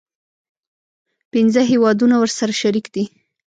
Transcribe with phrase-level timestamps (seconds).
[1.31, 3.03] پنځه هیوادونه ورسره شریک دي.